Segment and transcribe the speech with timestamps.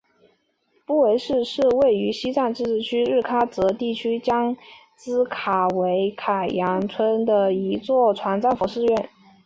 [0.83, 4.57] 布堆寺是位于西藏自治区日喀则地区江
[4.97, 9.09] 孜县卡堆乡凯扬村的一座藏传佛教寺院。